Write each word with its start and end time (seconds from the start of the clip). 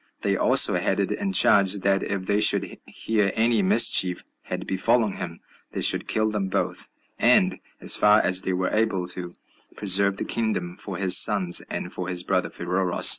They 0.21 0.35
also 0.35 0.73
had 0.77 0.99
it 0.99 1.11
in 1.11 1.31
charge, 1.31 1.73
that 1.81 2.01
if 2.01 2.25
they 2.25 2.41
should 2.41 2.79
hear 2.87 3.31
any 3.35 3.61
mischief 3.61 4.23
had 4.45 4.65
befallen 4.65 5.17
him, 5.17 5.41
they 5.73 5.81
should 5.81 6.07
kill 6.07 6.27
them 6.31 6.47
both, 6.47 6.89
and, 7.19 7.59
as 7.79 7.95
far 7.97 8.19
as 8.19 8.41
they 8.41 8.53
were 8.53 8.71
able, 8.71 9.05
to 9.09 9.35
preserve 9.75 10.17
the 10.17 10.25
kingdom 10.25 10.75
for 10.75 10.97
his 10.97 11.15
sons, 11.19 11.61
and 11.69 11.93
for 11.93 12.07
his 12.07 12.23
brother 12.23 12.49
Pheroras. 12.49 13.09